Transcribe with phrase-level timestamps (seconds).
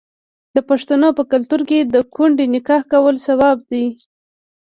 [0.55, 3.85] د پښتنو په کلتور کې د کونډې نکاح کول ثواب دی.